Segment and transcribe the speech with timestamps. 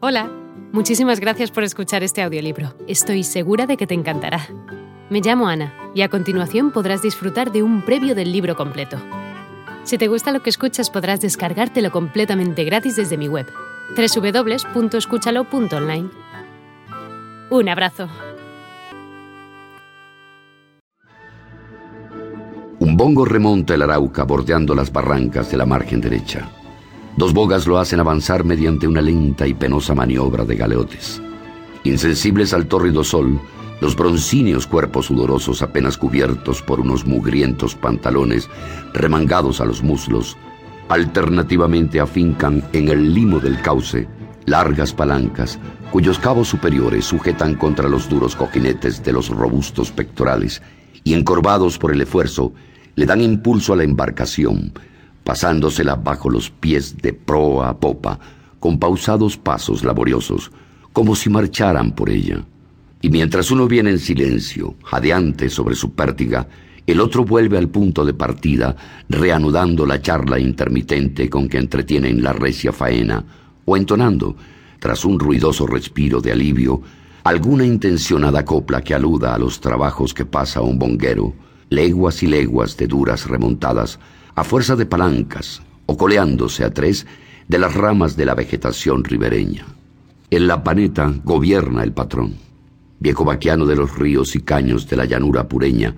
[0.00, 0.30] Hola,
[0.70, 2.72] muchísimas gracias por escuchar este audiolibro.
[2.86, 4.46] Estoy segura de que te encantará.
[5.10, 8.96] Me llamo Ana y a continuación podrás disfrutar de un previo del libro completo.
[9.82, 13.48] Si te gusta lo que escuchas podrás descargártelo completamente gratis desde mi web,
[13.96, 16.10] www.escúchalo.online.
[17.50, 18.08] Un abrazo.
[22.78, 26.48] Un bongo remonta el Arauca bordeando las barrancas de la margen derecha.
[27.18, 31.20] Dos bogas lo hacen avanzar mediante una lenta y penosa maniobra de galeotes.
[31.82, 33.40] Insensibles al tórrido sol,
[33.80, 38.48] los broncíneos cuerpos sudorosos apenas cubiertos por unos mugrientos pantalones
[38.94, 40.36] remangados a los muslos,
[40.88, 44.06] alternativamente afincan en el limo del cauce
[44.46, 45.58] largas palancas
[45.90, 50.62] cuyos cabos superiores sujetan contra los duros cojinetes de los robustos pectorales
[51.02, 52.52] y encorvados por el esfuerzo
[52.94, 54.72] le dan impulso a la embarcación,
[55.28, 58.18] pasándosela bajo los pies de proa a popa,
[58.58, 60.50] con pausados pasos laboriosos,
[60.94, 62.42] como si marcharan por ella.
[63.02, 66.48] Y mientras uno viene en silencio, jadeante sobre su pértiga,
[66.86, 68.74] el otro vuelve al punto de partida,
[69.10, 73.22] reanudando la charla intermitente con que entretienen la recia faena,
[73.66, 74.34] o entonando,
[74.78, 76.80] tras un ruidoso respiro de alivio,
[77.24, 81.34] alguna intencionada copla que aluda a los trabajos que pasa un bonguero,
[81.68, 83.98] leguas y leguas de duras remontadas,
[84.38, 87.06] a fuerza de palancas o coleándose a tres
[87.48, 89.66] de las ramas de la vegetación ribereña.
[90.30, 92.36] En la paneta gobierna el patrón,
[93.00, 95.96] viejo vaquiano de los ríos y caños de la llanura pureña,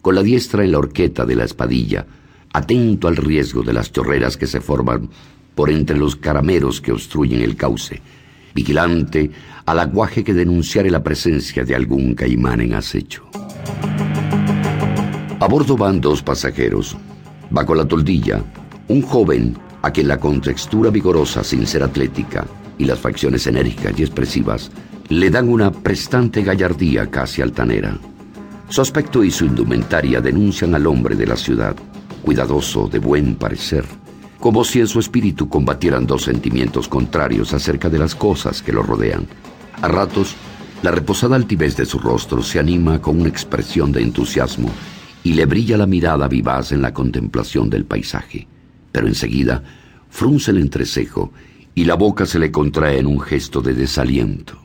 [0.00, 2.06] con la diestra en la horqueta de la espadilla,
[2.54, 5.10] atento al riesgo de las chorreras que se forman
[5.54, 8.00] por entre los carameros que obstruyen el cauce,
[8.54, 9.30] vigilante
[9.66, 13.24] al aguaje que denunciare la presencia de algún caimán en acecho.
[15.38, 16.96] A bordo van dos pasajeros,
[17.50, 18.42] Bajo la toldilla,
[18.88, 22.46] un joven a quien la contextura vigorosa sin ser atlética
[22.78, 24.70] y las facciones enérgicas y expresivas
[25.08, 27.96] le dan una prestante gallardía casi altanera.
[28.68, 31.76] Su aspecto y su indumentaria denuncian al hombre de la ciudad,
[32.22, 33.84] cuidadoso, de buen parecer,
[34.40, 38.82] como si en su espíritu combatieran dos sentimientos contrarios acerca de las cosas que lo
[38.82, 39.26] rodean.
[39.82, 40.34] A ratos,
[40.82, 44.70] la reposada altivez de su rostro se anima con una expresión de entusiasmo
[45.24, 48.46] y le brilla la mirada vivaz en la contemplación del paisaje.
[48.92, 49.64] Pero enseguida
[50.10, 51.32] frunce el entrecejo
[51.74, 54.56] y la boca se le contrae en un gesto de desaliento.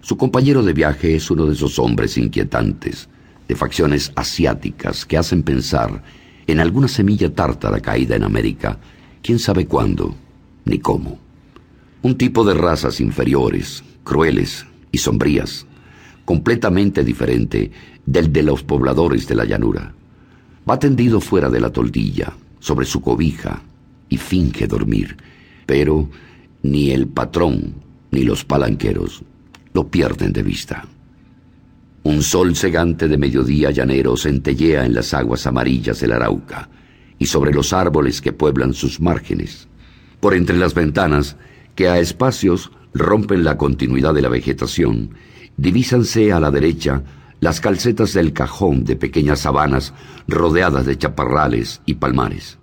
[0.00, 3.08] Su compañero de viaje es uno de esos hombres inquietantes,
[3.46, 6.02] de facciones asiáticas que hacen pensar
[6.46, 8.78] en alguna semilla tártara caída en América,
[9.22, 10.14] quién sabe cuándo
[10.64, 11.18] ni cómo.
[12.02, 15.66] Un tipo de razas inferiores, crueles y sombrías,
[16.30, 17.72] completamente diferente
[18.06, 19.92] del de los pobladores de la llanura.
[20.68, 23.60] Va tendido fuera de la toldilla, sobre su cobija,
[24.08, 25.16] y finge dormir,
[25.66, 26.08] pero
[26.62, 27.74] ni el patrón
[28.12, 29.24] ni los palanqueros
[29.74, 30.86] lo pierden de vista.
[32.04, 36.68] Un sol cegante de mediodía llanero centellea en las aguas amarillas del Arauca
[37.18, 39.66] y sobre los árboles que pueblan sus márgenes.
[40.20, 41.36] Por entre las ventanas,
[41.74, 45.10] que a espacios rompen la continuidad de la vegetación,
[45.56, 47.02] divísanse a la derecha
[47.40, 49.94] las calcetas del cajón de pequeñas sabanas
[50.28, 52.58] rodeadas de chaparrales y palmares,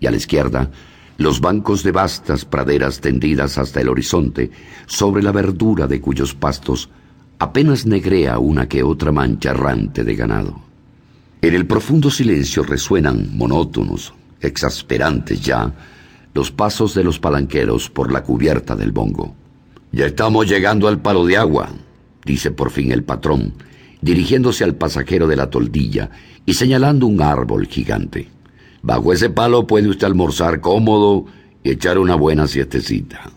[0.00, 0.70] y a la izquierda
[1.16, 4.50] los bancos de vastas praderas tendidas hasta el horizonte,
[4.86, 6.90] sobre la verdura de cuyos pastos
[7.38, 10.60] apenas negrea una que otra mancha errante de ganado.
[11.40, 15.72] En el profundo silencio resuenan monótonos, exasperantes ya,
[16.32, 19.36] los pasos de los palanqueros por la cubierta del bongo.
[19.94, 21.68] Ya estamos llegando al palo de agua,
[22.24, 23.54] dice por fin el patrón,
[24.00, 26.10] dirigiéndose al pasajero de la toldilla
[26.44, 28.28] y señalando un árbol gigante.
[28.82, 31.26] Bajo ese palo puede usted almorzar cómodo
[31.62, 33.30] y echar una buena siestecita.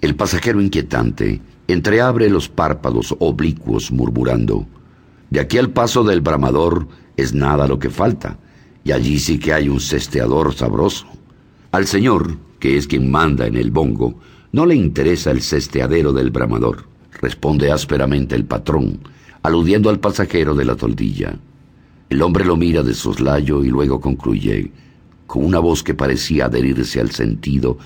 [0.00, 4.66] El pasajero inquietante entreabre los párpados oblicuos murmurando,
[5.28, 8.38] de aquí al paso del bramador es nada lo que falta,
[8.84, 11.08] y allí sí que hay un cesteador sabroso.
[11.72, 14.18] Al señor, que es quien manda en el bongo,
[14.54, 16.84] no le interesa el cesteadero del bramador
[17.20, 19.00] responde ásperamente el patrón,
[19.42, 21.34] aludiendo al pasajero de la toldilla.
[22.08, 24.70] El hombre lo mira de soslayo y luego concluye,
[25.26, 27.78] con una voz que parecía adherirse al sentido,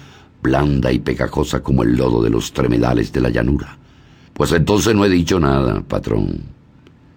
[0.43, 3.79] blanda y pegajosa como el lodo de los tremedales de la llanura.
[4.35, 6.43] Pues entonces no he dicho nada, patrón.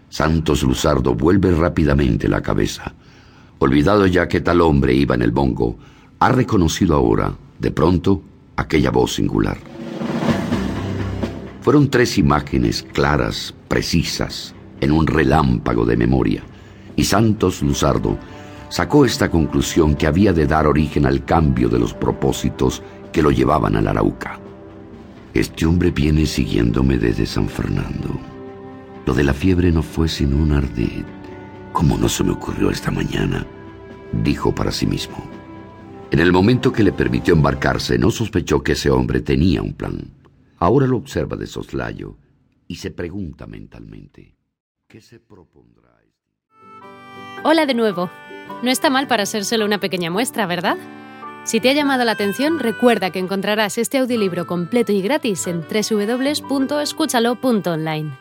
[0.07, 2.93] Santos Luzardo vuelve rápidamente la cabeza.
[3.59, 5.77] Olvidado ya que tal hombre iba en el bongo,
[6.19, 8.21] ha reconocido ahora, de pronto,
[8.61, 9.57] aquella voz singular.
[11.61, 16.43] Fueron tres imágenes claras, precisas, en un relámpago de memoria,
[16.95, 18.17] y Santos Luzardo
[18.69, 22.81] sacó esta conclusión que había de dar origen al cambio de los propósitos
[23.11, 24.39] que lo llevaban al Arauca.
[25.33, 28.19] Este hombre viene siguiéndome desde San Fernando.
[29.05, 31.03] Lo de la fiebre no fue sino un ardid.
[31.73, 33.45] ¿Cómo no se me ocurrió esta mañana?
[34.11, 35.40] Dijo para sí mismo.
[36.11, 40.11] En el momento que le permitió embarcarse, no sospechó que ese hombre tenía un plan.
[40.57, 42.17] Ahora lo observa de soslayo
[42.67, 44.35] y se pregunta mentalmente,
[44.89, 46.01] ¿qué se propondrá?
[46.03, 46.27] Este?
[47.45, 48.09] Hola de nuevo.
[48.61, 50.75] No está mal para ser solo una pequeña muestra, ¿verdad?
[51.45, 55.61] Si te ha llamado la atención, recuerda que encontrarás este audiolibro completo y gratis en
[55.61, 58.20] www.escúchalo.online.